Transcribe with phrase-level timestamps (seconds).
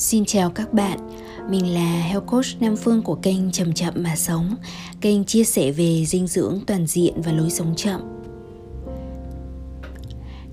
[0.00, 0.98] Xin chào các bạn,
[1.50, 4.56] mình là Health Coach Nam Phương của kênh Chậm Chậm Mà Sống.
[5.00, 8.00] Kênh chia sẻ về dinh dưỡng toàn diện và lối sống chậm.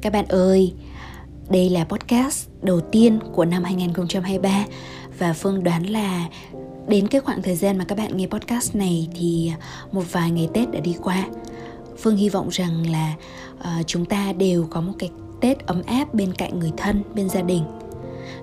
[0.01, 0.73] Các bạn ơi,
[1.49, 4.65] đây là podcast đầu tiên của năm 2023
[5.17, 6.27] Và Phương đoán là
[6.87, 9.51] đến cái khoảng thời gian mà các bạn nghe podcast này thì
[9.91, 11.27] một vài ngày Tết đã đi qua.
[11.97, 13.13] Phương hy vọng rằng là
[13.59, 15.09] uh, chúng ta đều có một cái
[15.41, 17.63] Tết ấm áp bên cạnh người thân, bên gia đình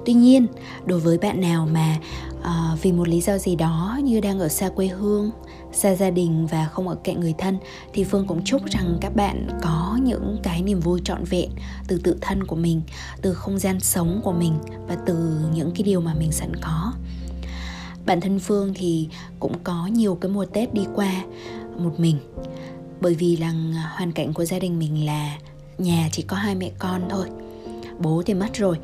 [0.07, 0.47] tuy nhiên
[0.85, 1.97] đối với bạn nào mà
[2.39, 5.31] uh, vì một lý do gì đó như đang ở xa quê hương
[5.73, 7.59] xa gia đình và không ở cạnh người thân
[7.93, 11.51] thì phương cũng chúc rằng các bạn có những cái niềm vui trọn vẹn
[11.89, 12.83] từ tự thân của mình
[13.23, 16.93] từ không gian sống của mình và từ những cái điều mà mình sẵn có.
[18.07, 19.09] Bản thân phương thì
[19.41, 21.25] cũng có nhiều cái mùa tết đi qua
[21.79, 22.19] một mình
[23.01, 23.53] bởi vì là
[23.97, 25.39] hoàn cảnh của gia đình mình là
[25.79, 27.27] nhà chỉ có hai mẹ con thôi.
[27.99, 28.79] Bố thì mất rồi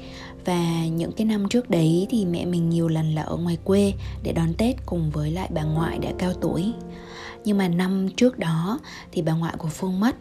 [0.44, 3.92] và những cái năm trước đấy thì mẹ mình nhiều lần là ở ngoài quê
[4.22, 6.72] để đón tết cùng với lại bà ngoại đã cao tuổi.
[7.44, 8.78] Nhưng mà năm trước đó
[9.12, 10.16] thì bà ngoại của phương mất.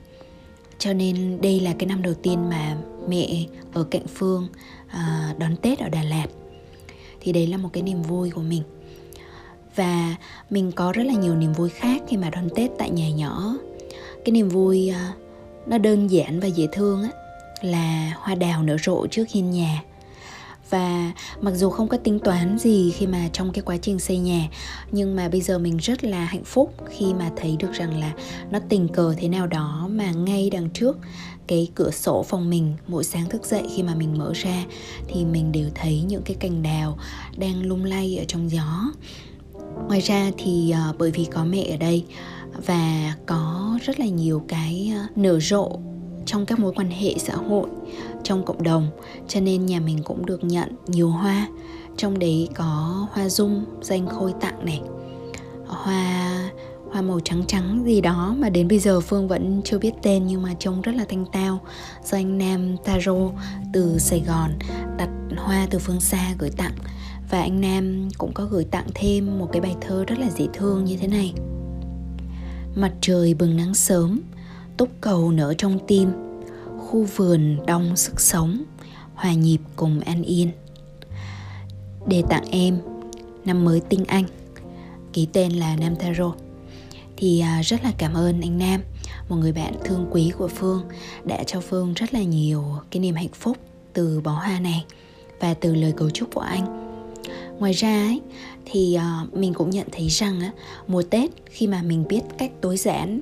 [0.78, 4.48] Cho nên đây là cái năm đầu tiên mà mẹ ở cạnh phương
[4.88, 6.28] à, đón tết ở đà lạt.
[7.20, 8.64] Thì đấy là một cái niềm vui của mình.
[9.76, 10.16] Và
[10.50, 13.56] mình có rất là nhiều niềm vui khác khi mà đón tết tại nhà nhỏ.
[14.26, 15.14] Cái niềm vui à,
[15.68, 17.10] nó đơn giản và dễ thương á
[17.62, 19.84] là hoa đào nở rộ trước hiên nhà
[20.70, 24.18] và mặc dù không có tính toán gì khi mà trong cái quá trình xây
[24.18, 24.48] nhà
[24.92, 28.14] nhưng mà bây giờ mình rất là hạnh phúc khi mà thấy được rằng là
[28.52, 30.98] nó tình cờ thế nào đó mà ngay đằng trước
[31.50, 34.66] cái cửa sổ phòng mình mỗi sáng thức dậy khi mà mình mở ra
[35.08, 36.98] thì mình đều thấy những cái cành đào
[37.38, 38.92] đang lung lay ở trong gió.
[39.88, 42.06] Ngoài ra thì uh, bởi vì có mẹ ở đây
[42.66, 45.80] và có rất là nhiều cái uh, nở rộ
[46.30, 47.70] trong các mối quan hệ xã hội,
[48.24, 48.88] trong cộng đồng,
[49.28, 51.48] cho nên nhà mình cũng được nhận nhiều hoa.
[51.98, 54.82] Trong đấy có hoa dung, danh khôi tặng này,
[55.68, 56.50] hoa
[56.92, 60.28] hoa màu trắng trắng gì đó mà đến bây giờ phương vẫn chưa biết tên
[60.28, 61.60] nhưng mà trông rất là thanh tao.
[62.04, 63.30] Do anh nam taro
[63.74, 64.52] từ sài gòn
[64.98, 66.74] đặt hoa từ phương xa gửi tặng
[67.30, 70.48] và anh nam cũng có gửi tặng thêm một cái bài thơ rất là dễ
[70.54, 71.34] thương như thế này.
[72.76, 74.22] Mặt trời bừng nắng sớm
[74.80, 76.12] túc cầu nở trong tim.
[76.78, 78.64] Khu vườn đông sức sống,
[79.14, 80.52] hòa nhịp cùng an yên.
[82.08, 82.80] Để tặng em,
[83.46, 84.24] năm mới tinh anh,
[85.14, 86.34] ký tên là nam taro
[87.18, 88.82] thì à, rất là cảm ơn anh nam,
[89.30, 90.84] một người bạn thương quý của phương,
[91.24, 93.58] đã cho phương rất là nhiều cái niềm hạnh phúc
[93.94, 94.86] từ bó hoa này
[95.40, 96.89] và từ lời cầu chúc của anh
[97.60, 98.22] ngoài ra ấy,
[98.66, 100.52] thì uh, mình cũng nhận thấy rằng á,
[100.88, 103.20] mùa tết khi mà mình biết cách tối giản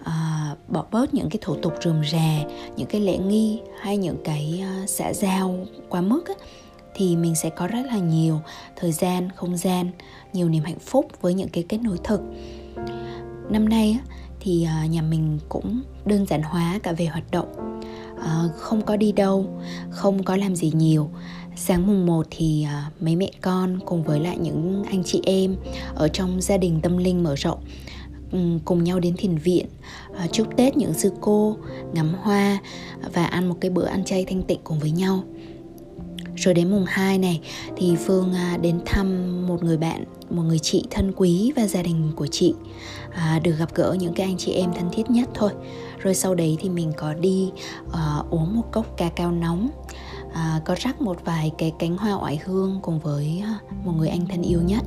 [0.00, 2.38] uh, bỏ bớt những cái thủ tục rườm rà
[2.76, 6.34] những cái lễ nghi hay những cái uh, xã giao quá mức á,
[6.94, 8.40] thì mình sẽ có rất là nhiều
[8.76, 9.90] thời gian không gian
[10.32, 12.20] nhiều niềm hạnh phúc với những cái kết nối thực.
[13.50, 17.80] Năm nay á, thì uh, nhà mình cũng đơn giản hóa cả về hoạt động.
[18.14, 19.46] Uh, không có đi đâu
[19.90, 21.10] không có làm gì nhiều.
[21.60, 25.56] Sáng mùng 1 thì à, mấy mẹ con cùng với lại những anh chị em
[25.94, 27.58] ở trong gia đình tâm linh mở rộng
[28.64, 29.66] cùng nhau đến thiền viện
[30.18, 31.56] à, chúc Tết những sư cô,
[31.92, 32.58] ngắm hoa
[33.12, 35.22] và ăn một cái bữa ăn chay thanh tịnh cùng với nhau.
[36.36, 37.40] Rồi đến mùng 2 này
[37.76, 41.82] thì Phương à, đến thăm một người bạn, một người chị thân quý và gia
[41.82, 42.54] đình của chị
[43.14, 45.50] à, được gặp gỡ những cái anh chị em thân thiết nhất thôi.
[45.98, 47.50] Rồi sau đấy thì mình có đi
[47.86, 49.68] uh, uống một cốc cà cao nóng
[50.34, 54.08] à, có rắc một vài cái cánh hoa oải hương cùng với à, một người
[54.08, 54.84] anh thân yêu nhất.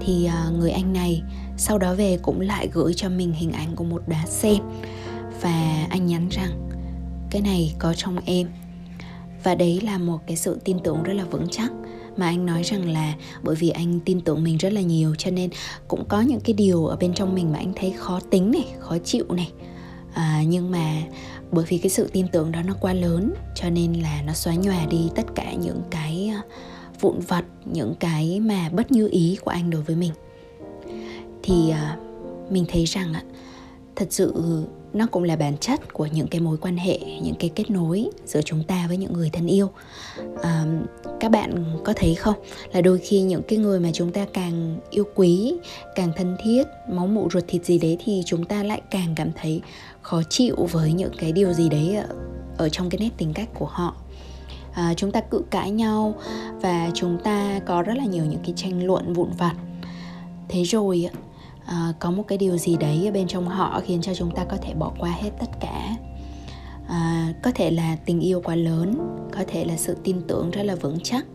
[0.00, 1.22] Thì à, người anh này
[1.56, 4.62] sau đó về cũng lại gửi cho mình hình ảnh của một đá sen
[5.40, 6.68] và anh nhắn rằng
[7.30, 8.48] cái này có trong em.
[9.44, 11.72] Và đấy là một cái sự tin tưởng rất là vững chắc.
[12.16, 15.30] Mà anh nói rằng là bởi vì anh tin tưởng mình rất là nhiều cho
[15.30, 15.50] nên
[15.88, 18.66] cũng có những cái điều ở bên trong mình mà anh thấy khó tính này
[18.78, 19.50] khó chịu này.
[20.14, 21.02] À, nhưng mà
[21.52, 24.54] bởi vì cái sự tin tưởng đó nó quá lớn, cho nên là nó xóa
[24.54, 26.42] nhòa đi tất cả những cái à,
[27.00, 30.12] vụn vặt, những cái mà bất như ý của anh đối với mình.
[31.42, 31.96] Thì à,
[32.50, 33.14] mình thấy rằng
[33.96, 34.34] thật sự
[34.92, 38.10] nó cũng là bản chất của những cái mối quan hệ những cái kết nối
[38.24, 39.70] giữa chúng ta với những người thân yêu.
[40.42, 40.64] À,
[41.20, 42.34] các bạn có thấy không?
[42.72, 45.54] Là đôi khi những cái người mà chúng ta càng yêu quý
[45.94, 49.30] càng thân thiết máu mụ ruột thịt gì đấy thì chúng ta lại càng cảm
[49.40, 49.60] thấy
[50.02, 52.16] khó chịu với những cái điều gì đấy ở,
[52.58, 53.94] ở trong cái nét tính cách của họ.
[54.72, 56.14] À, chúng ta cự cãi nhau
[56.60, 59.54] và chúng ta có rất là nhiều những cái tranh luận vụn vặt.
[60.48, 61.08] Thế rồi
[61.70, 64.44] à, có một cái điều gì đấy ở bên trong họ khiến cho chúng ta
[64.44, 65.96] có thể bỏ qua hết tất cả.
[66.88, 68.98] À, có thể là tình yêu quá lớn
[69.32, 71.26] có thể là sự tin tưởng rất là vững chắc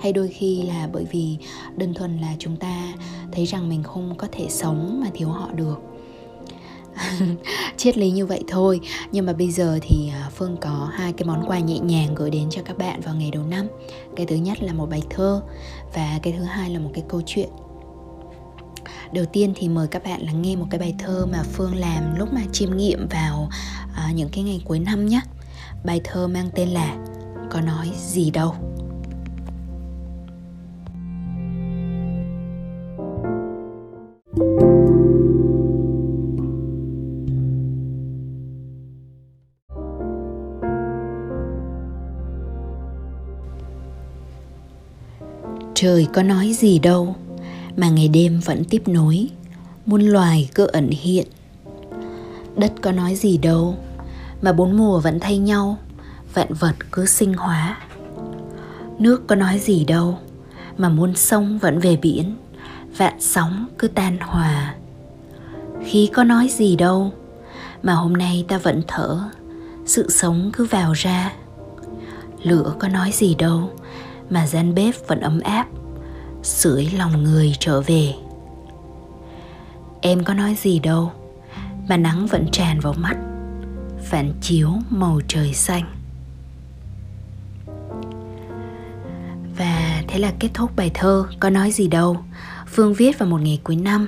[0.00, 1.36] hay đôi khi là bởi vì
[1.76, 2.92] đơn thuần là chúng ta
[3.32, 5.76] thấy rằng mình không có thể sống mà thiếu họ được.
[7.76, 8.80] Triết lý như vậy thôi
[9.12, 12.30] nhưng mà bây giờ thì ờ, phương có hai cái món quà nhẹ nhàng gửi
[12.30, 13.66] đến cho các bạn vào ngày đầu năm.
[14.16, 15.42] Cái thứ nhất là một bài thơ
[15.94, 17.48] và cái thứ hai là một cái câu chuyện
[19.14, 22.16] đầu tiên thì mời các bạn lắng nghe một cái bài thơ mà phương làm
[22.16, 23.48] lúc mà chiêm nghiệm vào
[23.94, 25.20] à, những cái ngày cuối năm nhé.
[25.84, 26.96] Bài thơ mang tên là
[27.50, 28.54] có nói gì đâu.
[45.74, 47.16] Trời có nói gì đâu
[47.76, 49.28] mà ngày đêm vẫn tiếp nối,
[49.86, 51.26] muôn loài cứ ẩn hiện.
[52.56, 53.76] Đất có nói gì đâu,
[54.42, 55.78] mà bốn mùa vẫn thay nhau,
[56.34, 57.78] vạn vật cứ sinh hóa.
[58.98, 60.18] Nước có nói gì đâu,
[60.78, 62.36] mà muôn sông vẫn về biển,
[62.96, 64.74] vạn sóng cứ tan hòa.
[65.84, 67.12] Khí có nói gì đâu,
[67.82, 69.20] mà hôm nay ta vẫn thở,
[69.86, 71.32] sự sống cứ vào ra.
[72.42, 73.70] Lửa có nói gì đâu,
[74.30, 75.66] mà gian bếp vẫn ấm áp
[76.44, 78.14] sưởi lòng người trở về.
[80.00, 81.12] Em có nói gì đâu
[81.88, 83.16] mà nắng vẫn tràn vào mắt
[84.04, 85.84] phản chiếu màu trời xanh.
[89.58, 92.24] Và thế là kết thúc bài thơ có nói gì đâu.
[92.66, 94.06] Phương viết vào một ngày cuối năm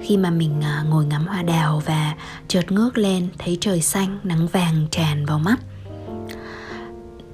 [0.00, 2.14] khi mà mình à, ngồi ngắm hoa đào và
[2.48, 5.56] chợt ngước lên thấy trời xanh nắng vàng tràn vào mắt.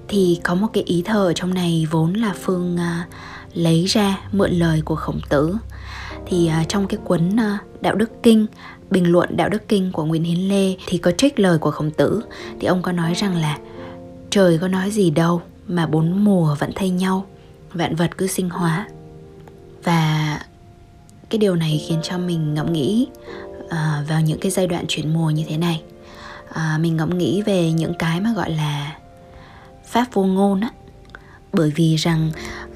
[0.08, 3.14] Thì có một cái ý thơ ở trong này vốn là phương uh,
[3.54, 5.56] lấy ra mượn lời của khổng tử.
[6.26, 8.46] Thì à, trong cái cuốn à, đạo đức kinh,
[8.90, 11.90] bình luận đạo đức kinh của nguyễn hiến lê thì có trích lời của khổng
[11.90, 12.20] tử.
[12.60, 13.58] Thì ông có nói rằng là,
[14.30, 17.26] trời có nói gì đâu mà bốn mùa vẫn thay nhau,
[17.72, 18.88] vạn vật cứ sinh hóa.
[19.84, 20.40] Và
[21.30, 23.06] cái điều này khiến cho mình ngẫm nghĩ
[23.70, 25.82] à, vào những cái giai đoạn chuyển mùa như thế này.
[26.78, 28.96] Mình ngẫm nghĩ về những cái mà gọi là
[29.86, 30.70] pháp vô ngôn á.
[31.52, 32.30] Bởi vì rằng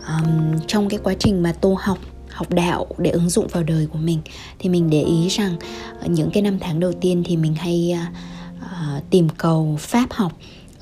[0.08, 1.98] um, trong cái quá trình mà tô học
[2.30, 4.18] học đạo để ứng dụng vào đời của mình
[4.58, 5.56] thì mình để ý rằng
[6.00, 7.96] ờ, những cái năm tháng đầu tiên thì mình hay
[8.56, 10.32] uh, tìm cầu pháp học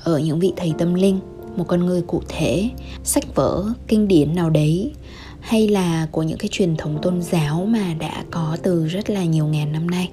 [0.03, 1.19] ở những vị thầy tâm linh
[1.55, 2.69] một con người cụ thể
[3.03, 4.91] sách vở kinh điển nào đấy
[5.39, 9.23] hay là của những cái truyền thống tôn giáo mà đã có từ rất là
[9.23, 10.09] nhiều ngàn năm nay.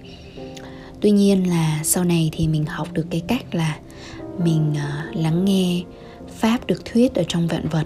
[1.00, 3.76] Tuy nhiên là sau này thì mình học được cái cách là
[4.44, 5.82] mình uh, lắng nghe
[6.38, 7.84] pháp được thuyết ở trong vạn vật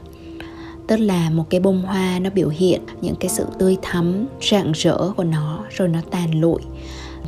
[0.88, 4.73] tức là một cái bông hoa nó biểu hiện những cái sự tươi thắm rạng
[4.73, 6.61] rỡ của nó rồi nó tàn lụi.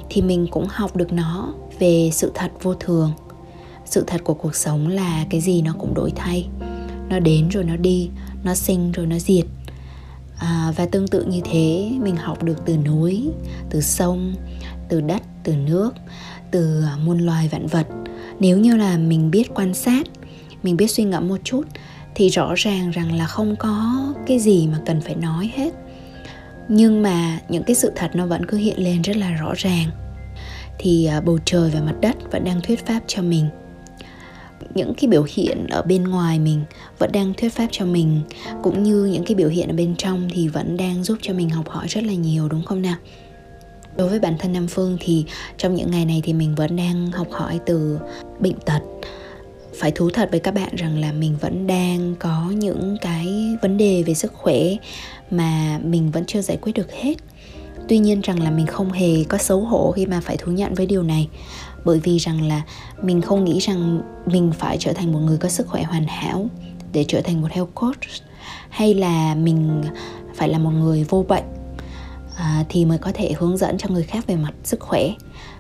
[0.08, 3.12] Thì mình cũng học được nó về sự thật vô thường.
[3.84, 6.48] Sự thật của cuộc sống là cái gì nó cũng đổi thay.
[7.08, 8.10] Nó đến rồi nó đi
[8.44, 9.46] nó sinh rồi nó diệt.
[10.38, 13.28] À, và tương tự như thế mình học được từ núi
[13.70, 14.34] từ sông
[14.88, 15.90] từ đất từ nước
[16.50, 17.86] từ muôn loài vạn vật.
[18.40, 20.06] Nếu như là mình biết quan sát
[20.62, 21.62] mình biết suy ngẫm một chút
[22.20, 25.74] thì rõ ràng rằng là không có cái gì mà cần phải nói hết.
[26.68, 29.90] Nhưng mà những cái sự thật nó vẫn cứ hiện lên rất là rõ ràng.
[30.78, 33.48] Thì à, bầu trời và mặt đất vẫn đang thuyết pháp cho mình.
[34.74, 36.60] Những cái biểu hiện ở bên ngoài mình
[36.98, 38.20] vẫn đang thuyết pháp cho mình,
[38.62, 41.50] cũng như những cái biểu hiện ở bên trong thì vẫn đang giúp cho mình
[41.50, 42.96] học hỏi rất là nhiều, đúng không nào?
[43.96, 45.24] Đối với bản thân nam phương thì
[45.56, 47.98] trong những ngày này thì mình vẫn đang học hỏi từ
[48.40, 48.80] bệnh tật
[49.74, 53.76] phải thú thật với các bạn rằng là mình vẫn đang có những cái vấn
[53.76, 54.58] đề về sức khỏe
[55.30, 57.14] mà mình vẫn chưa giải quyết được hết.
[57.88, 60.74] Tuy nhiên rằng là mình không hề có xấu hổ khi mà phải thú nhận
[60.74, 61.28] với điều này
[61.84, 62.62] bởi vì rằng là
[63.02, 66.46] mình không nghĩ rằng mình phải trở thành một người có sức khỏe hoàn hảo
[66.92, 68.00] để trở thành một health coach
[68.68, 69.82] hay là mình
[70.34, 71.44] phải là một người vô bệnh
[72.36, 75.10] à, thì mới có thể hướng dẫn cho người khác về mặt sức khỏe.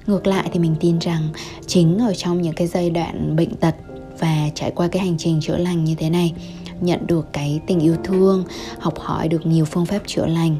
[0.06, 1.28] Ngược lại thì mình tin rằng
[1.66, 3.74] chính ở trong những cái giai đoạn bệnh tật
[4.20, 6.32] và trải qua cái hành trình chữa lành như thế này,
[6.80, 8.44] nhận được cái tình yêu thương,
[8.78, 10.56] học hỏi được nhiều phương pháp chữa lành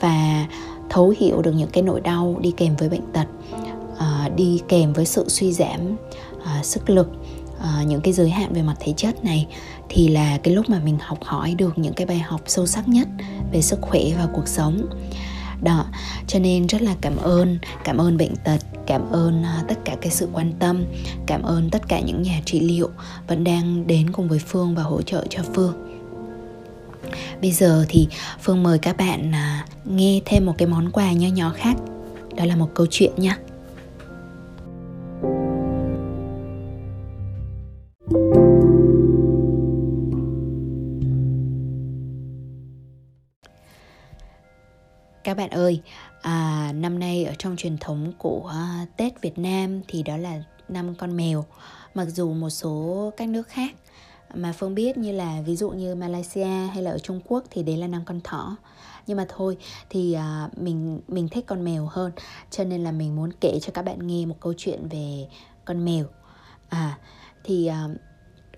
[0.00, 0.46] và
[0.90, 3.26] thấu hiểu được những cái nỗi đau đi kèm với bệnh tật
[3.96, 5.96] ờ, đi kèm với sự suy giảm
[6.44, 7.08] ờ, sức lực
[7.60, 9.46] ờ, những cái giới hạn về mặt thể chất này
[9.88, 12.88] thì là cái lúc mà mình học hỏi được những cái bài học sâu sắc
[12.88, 13.08] nhất
[13.52, 14.86] về sức khỏe và cuộc sống
[15.62, 15.84] đó
[16.26, 19.96] cho nên rất là cảm ơn cảm ơn bệnh tật, cảm ơn à, tất cả
[20.00, 20.84] cái sự quan tâm,
[21.26, 22.90] cảm ơn tất cả những nhà trị liệu
[23.26, 25.74] vẫn đang đến cùng với phương và hỗ trợ cho phương.
[27.40, 28.08] Bây giờ thì
[28.40, 31.76] phương mời các bạn à, nghe thêm một cái món quà nho nhỏ khác.
[32.36, 33.36] Đó là một câu chuyện nhé
[45.24, 45.80] Các bạn ơi,
[46.22, 50.42] à, năm nay ở trong truyền thống của uh, Tết Việt Nam thì đó là
[50.68, 51.44] năm con mèo.
[51.94, 53.74] Mặc dù một số các nước khác
[54.34, 57.62] mà Phương biết như là ví dụ như Malaysia hay là ở Trung Quốc thì
[57.62, 58.56] đấy là năm con thỏ.
[59.06, 59.56] Nhưng mà thôi
[59.90, 62.12] thì à, mình mình thích con mèo hơn
[62.50, 65.28] cho nên là mình muốn kể cho các bạn nghe một câu chuyện về
[65.64, 66.04] con mèo.
[66.68, 66.98] À
[67.44, 67.88] thì à,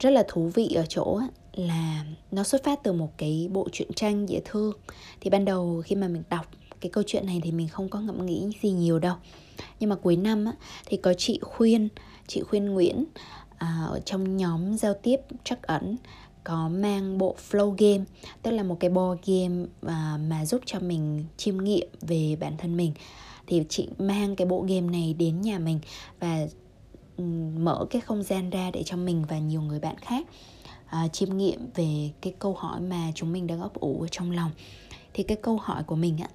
[0.00, 1.21] rất là thú vị ở chỗ
[1.54, 4.73] là nó xuất phát từ một cái bộ truyện tranh dễ thương.
[5.21, 6.47] Thì ban đầu khi mà mình đọc
[6.80, 9.16] cái câu chuyện này thì mình không có ngẫm nghĩ gì nhiều đâu.
[9.80, 10.52] Nhưng mà cuối năm á,
[10.87, 11.88] thì có chị khuyên
[12.26, 13.04] chị khuyên nguyễn
[13.59, 15.97] à, ở trong nhóm giao tiếp trắc ẩn
[16.45, 18.04] có mang bộ flow game
[18.42, 22.57] tức là một cái board game à, mà giúp cho mình chiêm nghiệm về bản
[22.59, 22.92] thân mình.
[23.47, 25.80] Thì chị mang cái bộ game này đến nhà mình
[26.21, 26.47] và
[27.57, 30.26] mở cái không gian ra để cho mình và nhiều người bạn khác
[30.91, 34.31] à, chiêm nghiệm về cái câu hỏi mà chúng mình đang ấp ủ ở trong
[34.31, 34.51] lòng.
[35.15, 36.29] Thì cái câu hỏi của mình á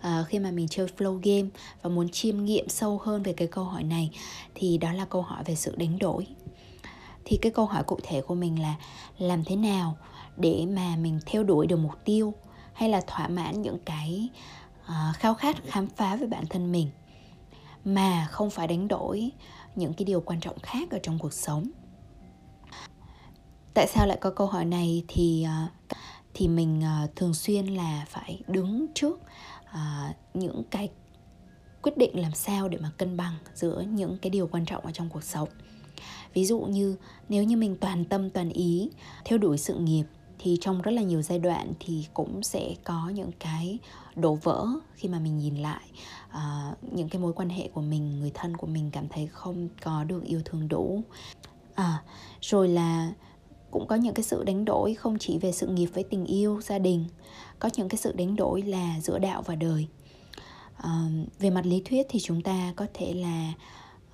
[0.00, 1.48] à, khi mà mình chơi flow game
[1.82, 4.10] và muốn chiêm nghiệm sâu hơn về cái câu hỏi này
[4.54, 6.26] thì đó là câu hỏi về sự đánh đổi.
[7.24, 8.74] Thì cái câu hỏi cụ thể của mình là
[9.18, 9.96] làm thế nào
[10.36, 12.34] để mà mình theo đuổi được mục tiêu
[12.72, 14.28] hay là thỏa mãn những cái
[14.84, 16.90] uh, khao khát khám phá về bản thân mình
[17.84, 19.30] mà không phải đánh đổi
[19.76, 21.70] những cái điều quan trọng khác ở trong cuộc sống?
[23.74, 25.04] Tại sao lại có câu hỏi này?
[25.08, 25.68] Thì ờ,
[26.34, 29.20] thì mình ờ, thường xuyên là phải đứng trước
[29.72, 29.80] ờ,
[30.34, 30.88] những cái
[31.82, 34.92] quyết định làm sao để mà cân bằng giữa những cái điều quan trọng ở
[34.92, 35.48] trong cuộc sống.
[36.34, 36.96] Ví dụ như
[37.28, 38.90] nếu như mình toàn tâm toàn ý
[39.24, 40.04] theo đuổi sự nghiệp
[40.38, 43.78] thì trong rất là nhiều giai đoạn thì cũng sẽ có những cái
[44.16, 45.82] đổ vỡ khi mà mình nhìn lại
[46.28, 49.68] uh, những cái mối quan hệ của mình người thân của mình cảm thấy không
[49.82, 51.02] có được yêu thương đủ.
[51.74, 52.02] À
[52.40, 53.12] rồi là
[53.72, 56.60] cũng có những cái sự đánh đổi không chỉ về sự nghiệp với tình yêu
[56.62, 57.04] gia đình
[57.58, 59.86] có những cái sự đánh đổi là giữa đạo và đời.
[60.76, 60.90] À,
[61.38, 63.52] về mặt lý thuyết thì chúng ta có thể là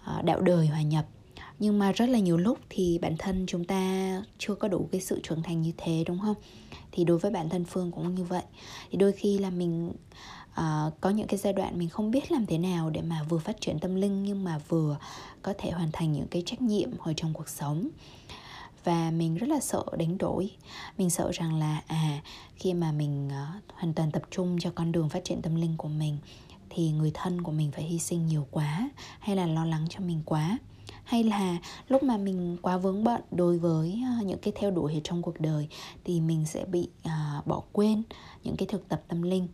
[0.04, 1.06] ờ, đạo đời hòa nhập.
[1.58, 5.00] Nhưng mà rất là nhiều lúc thì bản thân chúng ta chưa có đủ cái
[5.00, 6.36] sự trưởng thành như thế đúng không?
[6.92, 8.42] Thì đối với bản thân phương cũng như vậy.
[8.90, 9.92] Thì đôi khi là mình
[10.60, 13.38] uh, có những cái giai đoạn mình không biết làm thế nào để mà vừa
[13.38, 14.98] phát triển tâm linh nhưng mà vừa
[15.42, 17.88] có thể hoàn thành những cái trách nhiệm ở trong cuộc sống
[18.84, 20.50] và mình rất là sợ đánh đổi.
[20.98, 22.20] Mình sợ rằng là à
[22.56, 25.76] khi mà mình uh, hoàn toàn tập trung cho con đường phát triển tâm linh
[25.76, 26.18] của mình
[26.70, 30.00] thì người thân của mình phải hy sinh nhiều quá hay là lo lắng cho
[30.00, 30.58] mình quá.
[31.04, 31.56] Hay là
[31.88, 35.22] lúc mà mình quá vướng bận đối với uh, những cái theo đuổi ở trong
[35.22, 35.68] cuộc đời
[36.04, 38.02] thì mình sẽ bị uh, bỏ quên
[38.44, 39.48] những cái thực tập tâm linh.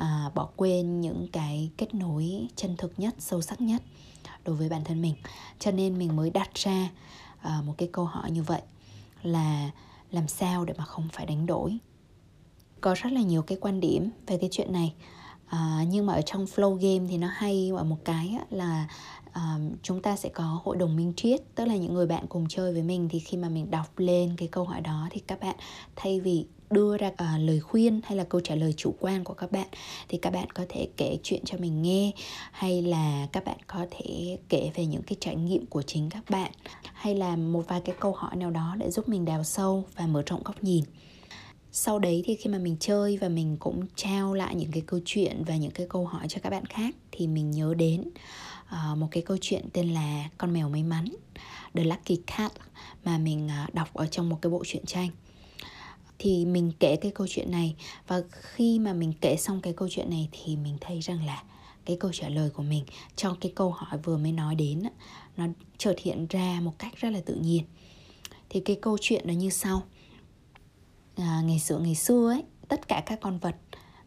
[0.00, 3.82] Uh, bỏ quên những cái kết nối chân thực nhất sâu sắc nhất
[4.44, 5.14] đối với bản thân mình.
[5.58, 6.90] Cho nên mình mới đặt ra
[7.48, 8.62] uh, một cái câu hỏi như vậy
[9.22, 9.70] là
[10.10, 11.78] làm sao để mà không phải đánh đổi?
[12.80, 14.94] Có rất là nhiều cái quan điểm về cái chuyện này.
[15.46, 18.88] À, nhưng mà ở trong flow game thì nó hay ở một cái á, là
[19.32, 22.48] à, chúng ta sẽ có hội đồng minh triết tức là những người bạn cùng
[22.48, 25.40] chơi với mình thì khi mà mình đọc lên cái câu hỏi đó thì các
[25.40, 25.56] bạn
[25.96, 29.34] thay vì đưa ra uh, lời khuyên hay là câu trả lời chủ quan của
[29.34, 29.68] các bạn
[30.08, 32.12] thì các bạn có thể kể chuyện cho mình nghe
[32.52, 36.30] hay là các bạn có thể kể về những cái trải nghiệm của chính các
[36.30, 36.52] bạn
[36.82, 40.06] hay là một vài cái câu hỏi nào đó để giúp mình đào sâu và
[40.06, 40.84] mở rộng góc nhìn.
[41.72, 45.00] Sau đấy thì khi mà mình chơi và mình cũng trao lại những cái câu
[45.04, 48.04] chuyện và những cái câu hỏi cho các bạn khác thì mình nhớ đến
[48.72, 51.04] uh, một cái câu chuyện tên là con mèo may mắn
[51.74, 52.52] The Lucky Cat
[53.04, 55.10] mà mình uh, đọc ở trong một cái bộ truyện tranh
[56.22, 57.74] thì mình kể cái câu chuyện này.
[58.06, 61.42] Và khi mà mình kể xong cái câu chuyện này thì mình thấy rằng là
[61.84, 62.84] cái câu trả lời của mình
[63.16, 64.82] cho cái câu hỏi vừa mới nói đến
[65.36, 65.46] nó
[65.78, 67.64] chợt hiện ra một cách rất là tự nhiên.
[68.48, 69.82] Thì cái câu chuyện nó như sau.
[71.16, 73.56] À, ngày xưa ngày xưa ấy tất cả các con vật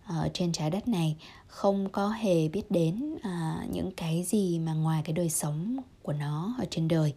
[0.05, 1.15] ở trên trái đất này
[1.47, 6.13] không có hề biết đến à, những cái gì mà ngoài cái đời sống của
[6.13, 7.13] nó ở trên đời.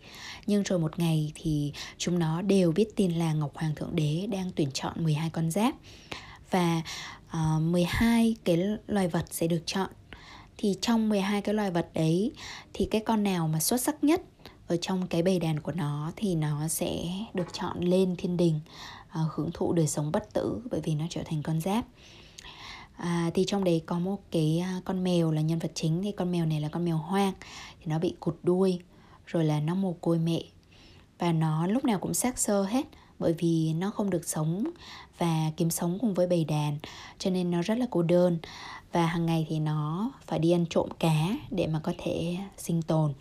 [0.47, 4.26] Nhưng rồi một ngày thì chúng nó đều biết tin là Ngọc Hoàng Thượng Đế
[4.30, 5.75] đang tuyển chọn 12 con giáp.
[6.50, 6.83] Và
[7.28, 9.90] à, 12 cái loài vật sẽ được chọn.
[10.57, 12.33] Thì trong 12 cái loài vật đấy
[12.75, 14.23] thì cái con nào mà xuất sắc nhất
[14.66, 18.61] ở trong cái bầy đàn của nó thì nó sẽ được chọn lên thiên đình
[19.09, 21.85] à, hưởng thụ đời sống bất tử bởi vì nó trở thành con giáp
[22.99, 26.02] à, thì trong đấy có một cái à, con mèo là nhân vật chính.
[26.02, 27.33] Thì con mèo này là con mèo hoang.
[27.81, 28.78] Thì nó bị cụt đuôi
[29.26, 30.43] rồi là nó mồ côi mẹ.
[31.19, 32.87] Và nó lúc nào cũng xác sơ hết
[33.19, 34.71] bởi vì nó không được sống
[35.19, 36.78] và kiếm sống cùng với bầy đàn
[37.19, 38.38] cho nên nó rất là cô đơn.
[38.93, 42.83] Và hàng ngày thì nó phải đi ăn trộm cá để mà có thể sinh
[42.83, 43.14] tồn.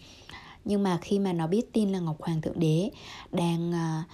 [0.65, 2.91] Nhưng mà khi mà nó biết tin là Ngọc Hoàng Thượng Đế
[3.31, 4.05] đang uh,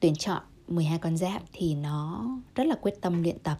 [0.00, 3.58] tuyển chọn 12 con giáp thì nó rất là quyết tâm luyện tập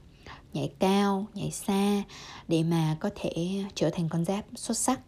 [0.52, 2.02] nhảy cao nhảy xa
[2.48, 5.00] để mà có thể trở thành con giáp xuất sắc.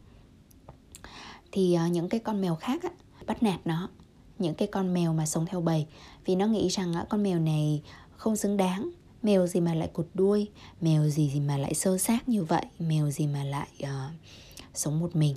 [1.52, 2.90] Thì uh, những cái con mèo khác á,
[3.26, 3.88] bắt nạt nó.
[4.38, 5.86] Những cái con mèo mà sống theo bầy.
[6.24, 7.82] Vì nó nghĩ rằng á, con mèo này
[8.16, 8.90] không xứng đáng.
[9.22, 10.48] Mèo gì mà lại cụt đuôi
[10.80, 13.88] mèo gì gì mà lại sơ xác như vậy mèo gì mà lại uh,
[14.74, 15.36] sống một mình.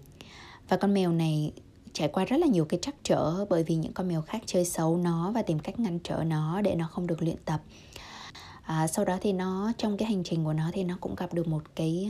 [0.70, 1.52] Và con mèo này
[1.94, 4.66] trải qua rất là nhiều cái trắc trở bởi vì những con mèo khác chơi
[4.66, 7.62] xấu nó và tìm cách ngăn trở nó để nó không được luyện tập
[8.66, 11.34] à, sau đó thì nó trong cái hành trình của nó thì nó cũng gặp
[11.34, 12.10] được một cái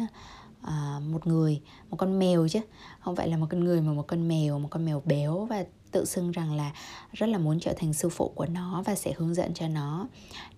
[0.62, 2.60] à, một người một con mèo chứ.
[3.00, 5.66] Không phải là một con người mà một con mèo một con mèo béo và
[5.92, 6.72] tự xưng rằng là
[7.14, 10.08] rất là muốn trở thành sư phụ của nó và sẽ hướng dẫn cho nó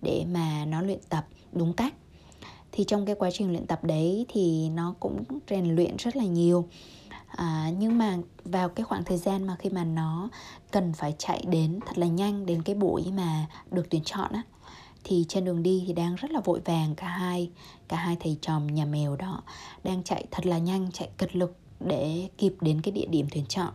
[0.02, 1.94] để mà nó luyện tập đúng cách.
[2.72, 6.24] Thì trong cái quá trình luyện tập đấy thì nó cũng rèn luyện rất là
[6.24, 6.68] nhiều.
[7.26, 10.28] À, nhưng mà vào cái khoảng thời gian mà khi mà nó
[10.70, 14.42] cần phải chạy đến thật là nhanh đến cái buổi mà được tuyển chọn á
[15.04, 17.50] thì trên đường đi thì đang rất là vội vàng cả hai
[17.88, 19.42] cả hai thầy tròm nhà mèo đó
[19.84, 23.46] đang chạy thật là nhanh chạy cật lực để kịp đến cái địa điểm tuyển
[23.46, 23.72] chọn.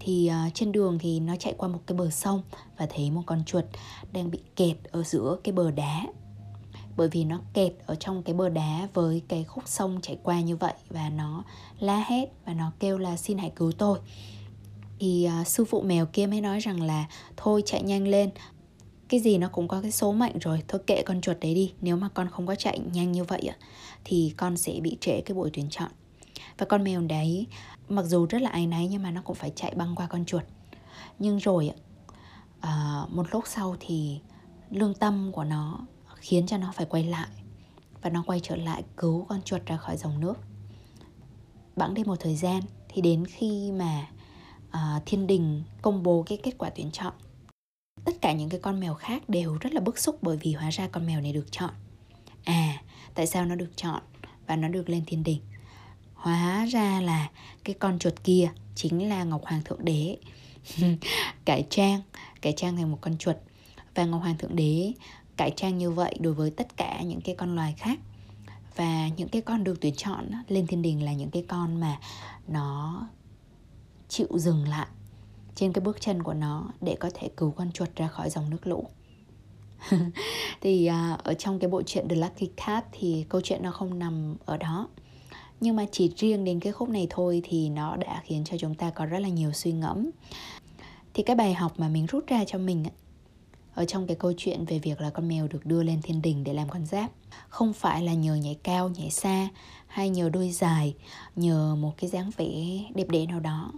[0.00, 2.42] Thì uh, trên đường thì nó chạy qua một cái bờ sông
[2.78, 3.64] và thấy một con chuột
[4.12, 6.06] đang bị kẹt ở giữa cái bờ đá.
[6.96, 10.40] Bởi vì nó kẹt ở trong cái bờ đá với cái khúc sông chảy qua
[10.40, 11.44] như vậy và nó
[11.78, 13.98] la hét và nó kêu là xin hãy cứu tôi
[15.02, 17.04] thì uh, sư phụ mèo kia mới nói rằng là
[17.36, 18.30] thôi chạy nhanh lên
[19.12, 21.72] cái gì nó cũng có cái số mệnh rồi thôi kệ con chuột đấy đi
[21.80, 23.50] nếu mà con không có chạy nhanh như vậy
[24.04, 25.90] thì con sẽ bị trễ cái buổi tuyển chọn.
[26.58, 27.46] Và con mèo đấy
[27.88, 30.24] mặc dù rất là áy náy nhưng mà nó cũng phải chạy băng qua con
[30.24, 30.42] chuột.
[31.18, 31.72] Nhưng rồi
[32.60, 34.20] à, một lúc sau thì
[34.70, 35.80] lương tâm của nó
[36.16, 37.28] khiến cho nó phải quay lại.
[38.02, 40.34] Và nó quay trở lại cứu con chuột ra khỏi dòng nước.
[41.76, 44.08] Bẵng đi một thời gian thì đến khi mà
[44.68, 47.12] uh, thiên đình công bố cái kết quả tuyển chọn
[48.04, 50.70] tất cả những cái con mèo khác đều rất là bức xúc bởi vì hóa
[50.70, 51.70] ra con mèo này được chọn.
[52.44, 52.82] À
[53.14, 54.02] tại sao nó được chọn
[54.46, 55.40] và nó được lên thiên đình
[56.22, 57.30] hóa ra là
[57.64, 60.16] cái con chuột kia chính là ngọc hoàng thượng đế.
[61.44, 62.00] Cải trang
[62.40, 63.36] cải trang thành một con chuột.
[63.94, 64.92] Và ngọc hoàng thượng đế
[65.36, 68.00] cải trang như vậy đối với tất cả những cái con loài khác.
[68.76, 71.98] Và những cái con được tuyển chọn lên thiên đình là những cái con mà
[72.48, 73.06] nó
[74.08, 74.86] chịu dừng lại
[75.54, 78.50] trên cái bước chân của nó để có thể cứu con chuột ra khỏi dòng
[78.50, 78.86] nước lũ.
[80.60, 83.98] Thì uh, ở trong cái bộ truyện The Lucky Cat thì câu chuyện nó không
[83.98, 84.88] nằm ở đó.
[85.60, 88.74] Nhưng mà chỉ riêng đến cái khúc này thôi thì nó đã khiến cho chúng
[88.74, 90.10] ta có rất là nhiều suy ngẫm.
[91.14, 92.84] Thì cái bài học mà mình rút ra cho mình
[93.74, 96.44] ở trong cái câu chuyện về việc là con mèo được đưa lên thiên đình
[96.44, 97.10] để làm con giáp
[97.48, 99.48] không phải là nhờ nhảy cao nhảy xa
[99.86, 100.94] hay nhờ đôi dài
[101.36, 102.46] nhờ một cái dáng vẻ
[102.94, 103.72] đẹp đẽ nào đó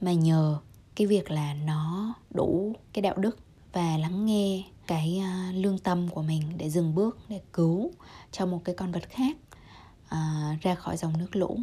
[0.00, 0.58] mà nhờ
[1.00, 3.38] cái việc là nó đủ cái đạo đức
[3.72, 7.90] và lắng nghe cái uh, lương tâm của mình để dừng bước để cứu
[8.32, 9.36] cho một cái con vật khác
[10.04, 11.58] uh, ra khỏi dòng nước lũ.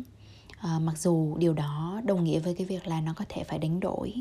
[0.57, 3.59] Uh, mặc dù điều đó đồng nghĩa với cái việc là nó có thể phải
[3.59, 4.13] đánh đổi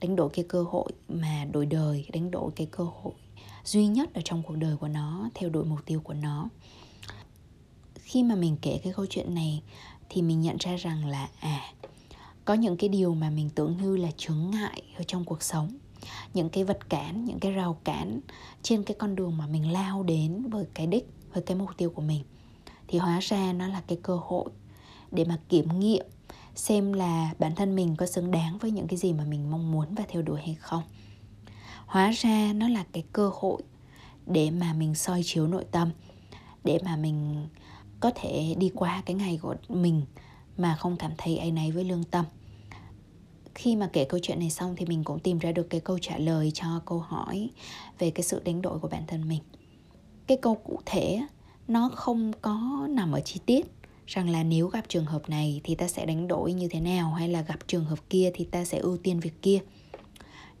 [0.00, 3.14] đánh đổi cái cơ hội mà đổi đời đánh đổi cái cơ hội
[3.64, 6.48] duy nhất ở trong cuộc đời của nó theo đuổi mục tiêu của nó.
[7.94, 9.62] Khi mà mình kể cái câu chuyện này
[10.08, 11.72] thì mình nhận ra rằng là à
[12.44, 15.78] có những cái điều mà mình tưởng như là chướng ngại ở trong cuộc sống.
[16.34, 18.20] Những cái vật cản, những cái rào cản
[18.62, 21.90] trên cái con đường mà mình lao đến với cái đích, với cái mục tiêu
[21.90, 22.22] của mình.
[22.88, 24.50] Thì hóa ra nó là cái cơ hội
[25.10, 26.06] để mà kiểm nghiệm
[26.54, 29.72] xem là bản thân mình có xứng đáng với những cái gì mà mình mong
[29.72, 30.82] muốn và theo đuổi hay không.
[31.86, 33.62] Hóa ra nó là cái cơ hội
[34.26, 35.90] để mà mình soi chiếu nội tâm,
[36.64, 37.48] để mà mình
[38.00, 40.02] có thể đi qua cái ngày của mình
[40.56, 42.24] mà không cảm thấy áy náy với lương tâm.
[43.54, 45.98] Khi mà kể câu chuyện này xong thì mình cũng tìm ra được cái câu
[45.98, 47.50] trả lời cho câu hỏi
[47.98, 49.40] về cái sự đánh đổi của bản thân mình.
[50.26, 51.20] Cái câu cụ thể
[51.68, 53.66] nó không có nằm ở chi tiết
[54.06, 57.12] rằng là nếu gặp trường hợp này thì ta sẽ đánh đổi như thế nào
[57.12, 59.58] hay là gặp trường hợp kia thì ta sẽ ưu tiên việc kia.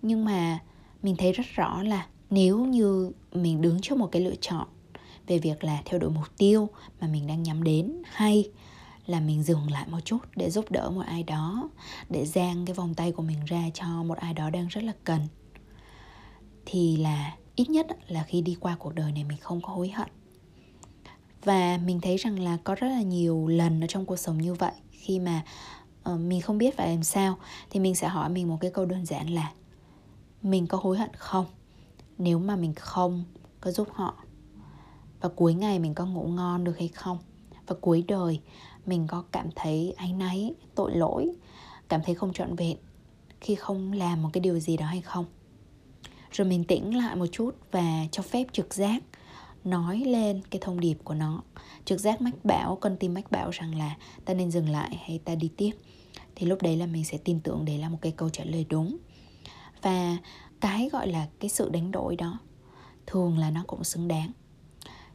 [0.02, 0.58] Nhưng mà
[1.02, 4.66] mình thấy rất rõ là nếu như mình đứng trước một cái lựa chọn
[5.26, 6.68] về việc là theo đuổi mục tiêu
[7.00, 8.50] mà mình đang nhắm đến hay
[9.12, 11.70] là mình dừng lại một chút để giúp đỡ một ai đó
[12.10, 14.92] để dang cái vòng tay của mình ra cho một ai đó đang rất là
[15.04, 15.20] cần.
[16.66, 19.88] Thì là ít nhất là khi đi qua cuộc đời này mình không có hối
[19.88, 20.08] hận.
[21.44, 24.54] Và mình thấy rằng là có rất là nhiều lần ở trong cuộc sống như
[24.54, 25.44] vậy khi mà
[26.12, 27.38] uh, mình không biết phải làm sao
[27.70, 29.52] thì mình sẽ hỏi mình một cái câu đơn giản là
[30.42, 31.46] mình có hối hận không?
[32.18, 33.24] Nếu mà mình không
[33.60, 34.14] có giúp họ
[35.20, 37.18] và cuối ngày mình có ngủ ngon được hay không?
[37.66, 38.40] Và cuối đời
[38.86, 41.30] mình có cảm thấy áy náy, tội lỗi,
[41.88, 42.76] cảm thấy không trọn vẹn
[43.40, 45.24] khi không làm một cái điều gì đó hay không.
[46.30, 49.02] Rồi mình tĩnh lại một chút và cho phép trực giác
[49.64, 51.42] nói lên cái thông điệp của nó.
[51.84, 55.18] Trực giác mách bảo, con tim mách bảo rằng là ta nên dừng lại hay
[55.24, 55.70] ta đi tiếp.
[56.34, 58.66] Thì lúc đấy là mình sẽ tin tưởng đấy là một cái câu trả lời
[58.68, 58.96] đúng.
[59.82, 60.16] Và
[60.60, 62.38] cái gọi là cái sự đánh đổi đó,
[63.06, 64.32] thường là nó cũng xứng đáng.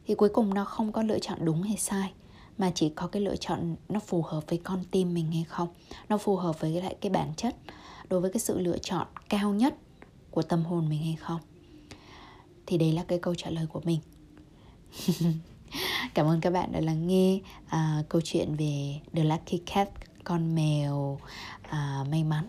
[0.06, 2.12] Thì cuối cùng nó không có lựa chọn đúng hay sai
[2.58, 5.68] mà chỉ có cái lựa chọn nó phù hợp với con tim mình hay không
[6.08, 7.56] nó phù hợp với lại cái bản chất
[8.08, 9.74] đối với cái sự lựa chọn cao nhất
[10.30, 11.40] của tâm hồn mình hay không.
[12.66, 14.00] Thì đấy là cái câu trả lời của mình.
[16.14, 19.88] Cảm ơn các bạn đã lắng nghe uh, câu chuyện về The Lucky Cat
[20.24, 21.18] con mèo
[21.68, 22.48] uh, may mắn.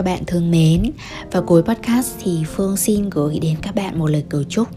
[0.00, 0.90] Các bạn thương mến.
[1.32, 4.68] Và cuối podcast thì phương xin gửi đến các bạn một lời cầu chúc.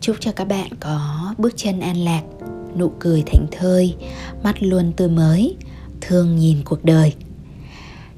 [0.00, 1.00] Chúc cho các bạn có
[1.38, 2.22] bước chân an lạc
[2.76, 3.94] nụ cười thảnh thơi
[4.42, 5.56] mắt luôn tươi mới
[6.00, 7.14] thương nhìn cuộc đời.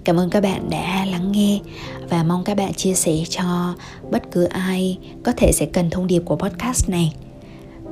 [0.04, 1.60] Cảm ơn các bạn đã lắng nghe
[2.08, 3.74] và mong các bạn chia sẻ cho
[4.10, 7.12] bất cứ ai có thể sẽ cần thông điệp của podcast này.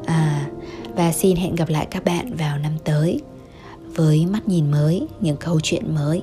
[0.07, 0.47] À,
[0.97, 3.21] và xin hẹn gặp lại các bạn vào năm tới
[3.95, 6.23] với mắt nhìn mới những câu chuyện mới